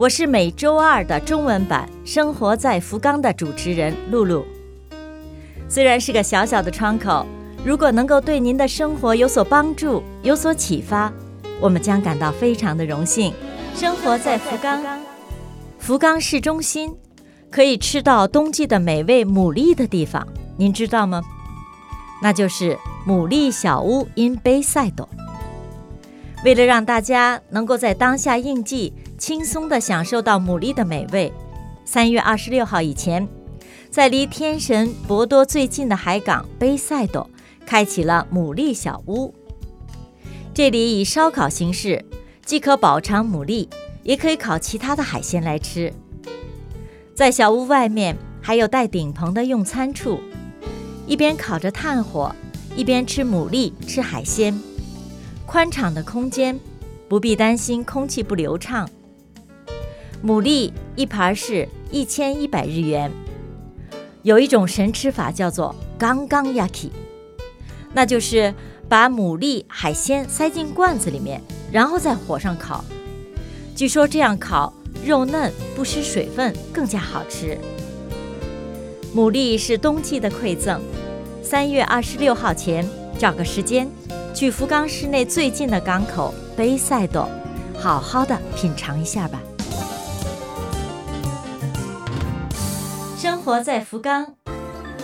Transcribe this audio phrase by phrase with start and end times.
[0.00, 4.46] 我是每周二的中文版《生活在福冈》的主持人露露。
[5.68, 7.26] 虽然是个小小的窗口，
[7.62, 11.12] 如果能够对您的生活有所帮助、有所启发，
[11.60, 13.34] 我们将感到非常的荣幸。
[13.74, 14.82] 生活在福冈，
[15.78, 16.96] 福冈市中心
[17.50, 20.26] 可以吃到冬季的美味牡蛎的地方，
[20.56, 21.20] 您知道吗？
[22.22, 22.74] 那就是
[23.06, 24.90] 牡蛎小屋 in base。
[26.42, 31.30] 为了让大家能够在当下应季，轻松地享受到牡蛎的美味，
[31.84, 33.28] 三月二十六号以前，
[33.90, 37.28] 在离天神博多最近的海港杯赛斗
[37.66, 39.34] 开启了牡蛎小屋。
[40.54, 42.02] 这里以烧烤形式，
[42.46, 43.68] 既可饱尝牡蛎，
[44.02, 45.92] 也可以烤其他的海鲜来吃。
[47.14, 50.18] 在小屋外面还有带顶棚的用餐处，
[51.06, 52.34] 一边烤着炭火，
[52.74, 54.58] 一边吃牡蛎、吃海鲜。
[55.44, 56.58] 宽敞的空间，
[57.06, 58.88] 不必担心空气不流畅。
[60.22, 63.10] 牡蛎一盘是一千一百日元。
[64.22, 66.90] 有一种神吃法叫做“刚刚 yaki”，
[67.94, 68.54] 那就是
[68.86, 71.40] 把牡蛎海鲜塞进罐子里面，
[71.72, 72.84] 然后在火上烤。
[73.74, 77.56] 据说这样烤肉嫩不失水分，更加好吃。
[79.16, 80.82] 牡蛎是冬季的馈赠，
[81.42, 82.86] 三月二十六号前
[83.18, 83.90] 找个时间
[84.34, 87.26] 去福冈市内最近的港口杯赛斗，
[87.74, 89.40] 好好的品尝一下吧。
[93.40, 94.34] 生活在福冈，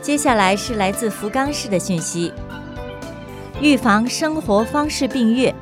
[0.00, 2.32] 接下来是来自福冈市的讯息。
[3.60, 5.52] 预防生活方式病月，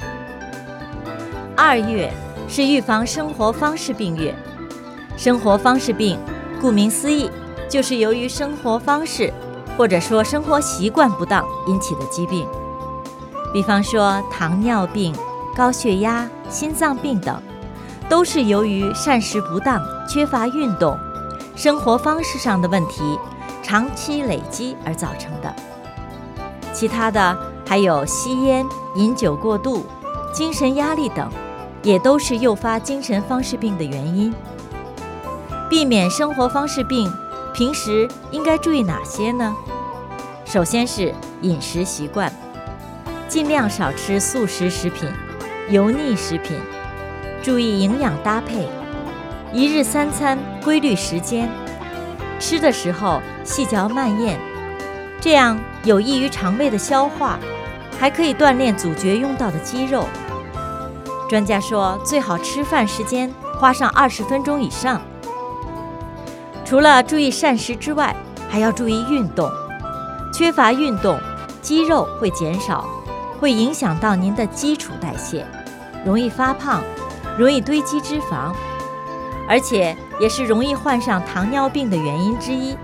[1.56, 2.12] 二月
[2.46, 4.34] 是预防生活方式病月。
[5.16, 6.18] 生活方式病，
[6.60, 7.30] 顾名思义，
[7.70, 9.32] 就是由于生活方式
[9.78, 12.46] 或者说生活习惯不当引起的疾病，
[13.50, 15.14] 比方说糖尿病、
[15.56, 17.42] 高血压、心脏病等，
[18.10, 20.94] 都是由于膳食不当、缺乏运动。
[21.58, 23.18] 生活方式上的问题，
[23.64, 25.52] 长期累积而造成的。
[26.72, 27.36] 其他的
[27.66, 28.64] 还有吸烟、
[28.94, 29.84] 饮酒过度、
[30.32, 31.28] 精神压力等，
[31.82, 34.32] 也都是诱发精神方式病的原因。
[35.68, 37.12] 避免生活方式病，
[37.52, 39.56] 平时应该注意哪些呢？
[40.44, 42.32] 首先是饮食习惯，
[43.26, 45.10] 尽量少吃速食食品、
[45.70, 46.56] 油腻食品，
[47.42, 48.68] 注意营养搭配。
[49.52, 51.48] 一日三餐规律时间，
[52.38, 54.36] 吃的时候细嚼慢咽，
[55.20, 57.38] 这样有益于肠胃的消化，
[57.98, 60.06] 还可以锻炼咀嚼用到的肌肉。
[61.30, 65.00] 专家说，最好吃饭时间花上二十分钟以上。
[66.64, 68.14] 除了注意膳食之外，
[68.50, 69.50] 还要注意运动。
[70.30, 71.18] 缺乏运动，
[71.62, 72.86] 肌肉会减少，
[73.40, 75.46] 会影响到您的基础代谢，
[76.04, 76.82] 容易发胖，
[77.38, 78.52] 容易堆积脂肪。
[79.48, 82.76] 而且也是容易患上糖尿病的原因之一，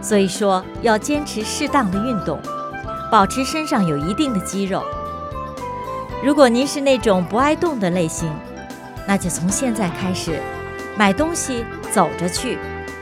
[0.00, 2.38] 所以说要坚持适当的运动，
[3.10, 4.82] 保持身上有一定的肌肉。
[6.22, 8.32] 如果您是那种不爱动的类型，
[9.08, 10.40] 那就从现在开始，
[10.96, 12.56] 买东西走着去，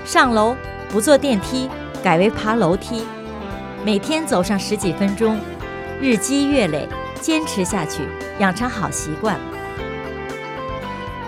[0.07, 0.57] 上楼
[0.89, 1.69] 不坐电梯，
[2.03, 3.05] 改为爬楼梯，
[3.85, 5.39] 每天走上十几分钟，
[6.01, 6.89] 日积月累，
[7.21, 8.09] 坚持下去，
[8.39, 9.39] 养成好习惯。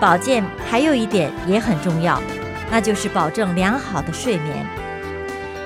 [0.03, 2.21] 保健还有一点也很重要，
[2.69, 4.67] 那就是保证良好的睡眠。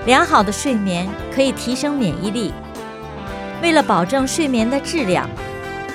[0.06, 2.54] 良好的睡眠可以提升免疫力。
[3.64, 5.28] 为了保证睡眠的质量，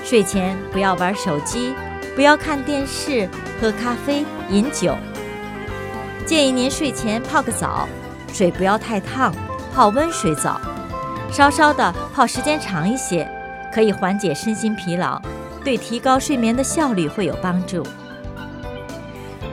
[0.03, 1.73] 睡前不要玩手机，
[2.17, 3.29] 不要看电视，
[3.61, 4.97] 喝咖啡、饮酒。
[6.27, 7.89] 建议您睡前泡个澡，
[8.33, 9.33] 水不要太烫，
[9.73, 10.61] 泡温水澡，
[11.31, 13.25] 稍稍的泡时间长一些，
[13.73, 15.23] 可以缓解身心疲劳，
[15.63, 17.87] 对提高睡眠的效率会有帮助。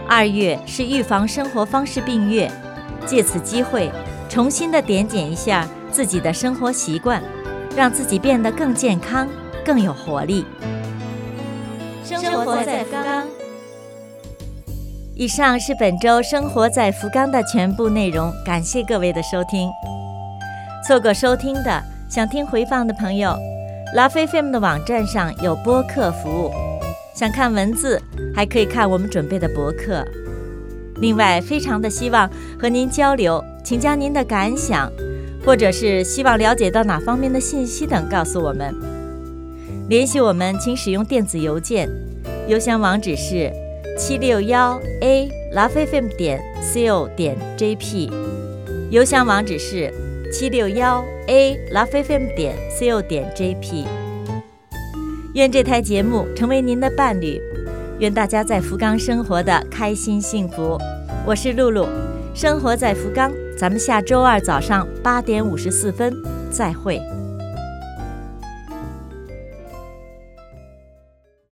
[0.09, 2.51] 二月是预防生活方式病月，
[3.05, 3.91] 借此机会
[4.27, 7.21] 重新的点检一下自己的生活习惯，
[7.75, 9.29] 让自己变得更健康、
[9.63, 10.47] 更有活力。
[12.03, 13.27] 生活在福冈。
[15.13, 19.69] 以上是本周生活在福冈的全部内容，感谢各位的收听。
[20.87, 23.37] 错过收听的，想听回放的朋友，
[23.93, 26.51] 拉菲 FM 的网站上有播客服务。
[27.13, 28.01] 想看文字，
[28.39, 30.01] 还可以看我们准备的博客。
[31.01, 34.89] 另外，非常的希望和您交流，请将您的感想，
[35.45, 38.73] 或者是希望了解到哪方面的信息等告诉我们。
[39.89, 41.89] 联系我们，请使用电子邮件，
[42.47, 43.51] 邮箱网址是
[43.97, 48.09] 七六幺 a lovefm 点 co 点 jp，
[48.89, 49.93] 邮箱网址是
[50.31, 53.85] 七六幺 a lovefm 点 co 点 jp。
[55.33, 57.37] 愿这台节目成为您的伴侣。
[57.99, 60.77] 愿大家在福冈生活的开心幸福。
[61.25, 61.85] 我是露露，
[62.33, 66.15] 生活在福冈，咱们下周二早上八点五十四分
[66.49, 67.01] 再会。